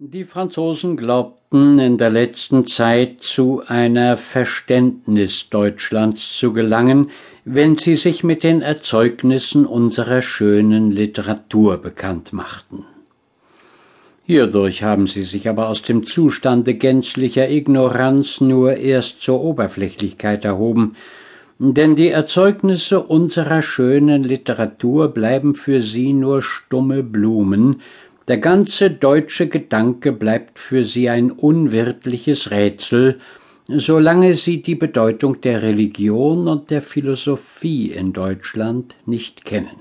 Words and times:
Die 0.00 0.24
Franzosen 0.24 0.96
glaubten 0.96 1.80
in 1.80 1.98
der 1.98 2.10
letzten 2.10 2.68
Zeit 2.68 3.16
zu 3.24 3.62
einer 3.66 4.16
Verständnis 4.16 5.50
Deutschlands 5.50 6.38
zu 6.38 6.52
gelangen, 6.52 7.10
wenn 7.44 7.76
sie 7.76 7.96
sich 7.96 8.22
mit 8.22 8.44
den 8.44 8.62
Erzeugnissen 8.62 9.66
unserer 9.66 10.22
schönen 10.22 10.92
Literatur 10.92 11.78
bekannt 11.78 12.32
machten. 12.32 12.86
Hierdurch 14.22 14.84
haben 14.84 15.08
sie 15.08 15.24
sich 15.24 15.48
aber 15.48 15.68
aus 15.68 15.82
dem 15.82 16.06
Zustande 16.06 16.74
gänzlicher 16.74 17.50
Ignoranz 17.50 18.40
nur 18.40 18.74
erst 18.74 19.20
zur 19.20 19.42
Oberflächlichkeit 19.42 20.44
erhoben, 20.44 20.94
denn 21.58 21.96
die 21.96 22.10
Erzeugnisse 22.10 23.00
unserer 23.00 23.62
schönen 23.62 24.22
Literatur 24.22 25.08
bleiben 25.08 25.56
für 25.56 25.82
sie 25.82 26.12
nur 26.12 26.40
stumme 26.40 27.02
Blumen, 27.02 27.82
der 28.28 28.38
ganze 28.38 28.90
deutsche 28.90 29.48
Gedanke 29.48 30.12
bleibt 30.12 30.58
für 30.58 30.84
sie 30.84 31.08
ein 31.08 31.30
unwirtliches 31.30 32.50
Rätsel, 32.50 33.18
solange 33.68 34.34
sie 34.34 34.62
die 34.62 34.74
Bedeutung 34.74 35.40
der 35.40 35.62
Religion 35.62 36.46
und 36.46 36.70
der 36.70 36.82
Philosophie 36.82 37.90
in 37.90 38.12
Deutschland 38.12 38.96
nicht 39.06 39.46
kennen. 39.46 39.80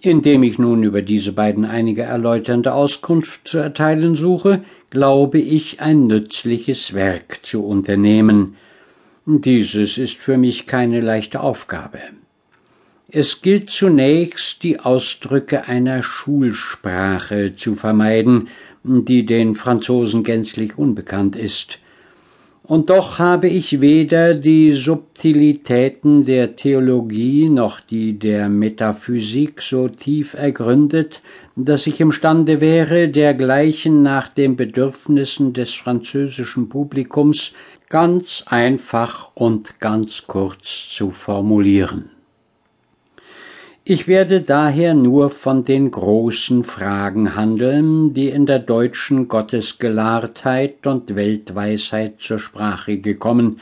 Indem 0.00 0.44
ich 0.44 0.58
nun 0.58 0.84
über 0.84 1.02
diese 1.02 1.32
beiden 1.32 1.64
einige 1.64 2.02
erläuternde 2.02 2.74
Auskunft 2.74 3.48
zu 3.48 3.58
erteilen 3.58 4.14
suche, 4.14 4.60
glaube 4.90 5.38
ich 5.38 5.80
ein 5.80 6.06
nützliches 6.06 6.94
Werk 6.94 7.44
zu 7.44 7.64
unternehmen. 7.64 8.56
Dieses 9.24 9.98
ist 9.98 10.18
für 10.18 10.36
mich 10.36 10.66
keine 10.66 11.00
leichte 11.00 11.40
Aufgabe. 11.40 11.98
Es 13.08 13.40
gilt 13.40 13.70
zunächst, 13.70 14.64
die 14.64 14.80
Ausdrücke 14.80 15.68
einer 15.68 16.02
Schulsprache 16.02 17.54
zu 17.54 17.76
vermeiden, 17.76 18.48
die 18.82 19.24
den 19.24 19.54
Franzosen 19.54 20.24
gänzlich 20.24 20.76
unbekannt 20.76 21.36
ist. 21.36 21.78
Und 22.64 22.90
doch 22.90 23.20
habe 23.20 23.48
ich 23.48 23.80
weder 23.80 24.34
die 24.34 24.72
Subtilitäten 24.72 26.24
der 26.24 26.56
Theologie 26.56 27.48
noch 27.48 27.78
die 27.78 28.18
der 28.18 28.48
Metaphysik 28.48 29.62
so 29.62 29.86
tief 29.86 30.34
ergründet, 30.34 31.22
dass 31.54 31.86
ich 31.86 32.00
imstande 32.00 32.60
wäre, 32.60 33.08
dergleichen 33.08 34.02
nach 34.02 34.28
den 34.28 34.56
Bedürfnissen 34.56 35.52
des 35.52 35.74
französischen 35.74 36.68
Publikums 36.68 37.52
ganz 37.88 38.42
einfach 38.46 39.30
und 39.36 39.78
ganz 39.78 40.26
kurz 40.26 40.88
zu 40.90 41.12
formulieren. 41.12 42.15
Ich 43.88 44.08
werde 44.08 44.40
daher 44.40 44.94
nur 44.94 45.30
von 45.30 45.62
den 45.62 45.92
großen 45.92 46.64
Fragen 46.64 47.36
handeln, 47.36 48.14
die 48.14 48.30
in 48.30 48.44
der 48.44 48.58
deutschen 48.58 49.28
Gottesgelahrtheit 49.28 50.88
und 50.88 51.14
Weltweisheit 51.14 52.14
zur 52.18 52.40
Sprache 52.40 52.98
gekommen. 52.98 53.60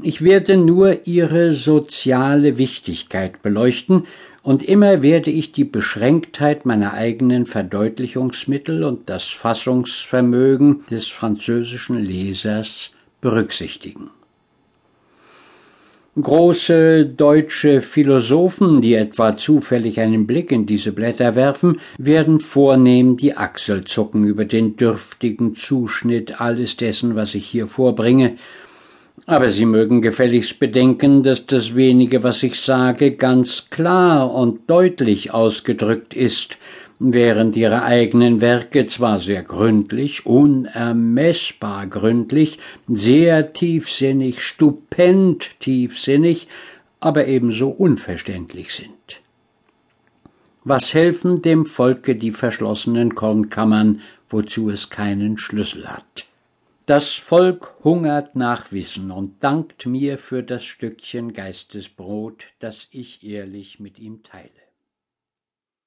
Ich 0.00 0.22
werde 0.22 0.56
nur 0.56 1.08
ihre 1.08 1.52
soziale 1.52 2.56
Wichtigkeit 2.56 3.42
beleuchten, 3.42 4.06
und 4.44 4.62
immer 4.62 5.02
werde 5.02 5.32
ich 5.32 5.50
die 5.50 5.64
Beschränktheit 5.64 6.64
meiner 6.64 6.94
eigenen 6.94 7.44
Verdeutlichungsmittel 7.44 8.84
und 8.84 9.10
das 9.10 9.24
Fassungsvermögen 9.24 10.84
des 10.88 11.08
französischen 11.08 11.98
Lesers 11.98 12.92
berücksichtigen. 13.20 14.10
Große 16.20 17.06
deutsche 17.06 17.80
Philosophen, 17.80 18.80
die 18.80 18.94
etwa 18.94 19.36
zufällig 19.36 20.00
einen 20.00 20.26
Blick 20.26 20.50
in 20.50 20.66
diese 20.66 20.92
Blätter 20.92 21.36
werfen, 21.36 21.80
werden 21.96 22.40
vornehm 22.40 23.16
die 23.16 23.36
Achsel 23.36 23.84
zucken 23.84 24.24
über 24.24 24.44
den 24.44 24.76
dürftigen 24.76 25.54
Zuschnitt 25.54 26.40
alles 26.40 26.76
dessen, 26.76 27.14
was 27.14 27.36
ich 27.36 27.46
hier 27.46 27.68
vorbringe, 27.68 28.36
aber 29.26 29.50
Sie 29.50 29.66
mögen 29.66 30.00
gefälligst 30.00 30.58
bedenken, 30.58 31.22
dass 31.22 31.46
das 31.46 31.74
wenige, 31.74 32.22
was 32.22 32.42
ich 32.42 32.58
sage, 32.60 33.12
ganz 33.12 33.68
klar 33.70 34.32
und 34.32 34.70
deutlich 34.70 35.32
ausgedrückt 35.32 36.14
ist, 36.14 36.58
während 36.98 37.56
ihre 37.56 37.82
eigenen 37.82 38.40
Werke 38.40 38.86
zwar 38.86 39.20
sehr 39.20 39.42
gründlich, 39.42 40.26
unermessbar 40.26 41.86
gründlich, 41.86 42.58
sehr 42.88 43.52
tiefsinnig, 43.52 44.42
stupend 44.42 45.58
tiefsinnig, 45.60 46.48
aber 47.00 47.26
ebenso 47.26 47.68
unverständlich 47.68 48.74
sind. 48.74 49.20
Was 50.64 50.92
helfen 50.92 51.40
dem 51.42 51.64
Volke 51.66 52.16
die 52.16 52.32
verschlossenen 52.32 53.14
Kornkammern, 53.14 54.00
wozu 54.28 54.68
es 54.70 54.90
keinen 54.90 55.38
Schlüssel 55.38 55.88
hat? 55.88 56.26
Das 56.84 57.12
Volk 57.12 57.74
hungert 57.84 58.34
nach 58.34 58.72
Wissen 58.72 59.10
und 59.10 59.44
dankt 59.44 59.86
mir 59.86 60.18
für 60.18 60.42
das 60.42 60.64
Stückchen 60.64 61.32
Geistesbrot, 61.32 62.46
das 62.60 62.88
ich 62.90 63.24
ehrlich 63.24 63.78
mit 63.78 63.98
ihm 63.98 64.22
teile. 64.22 64.67